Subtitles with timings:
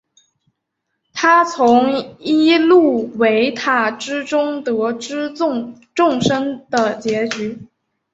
[1.13, 7.67] 他从伊露维塔之中得知众生的结局。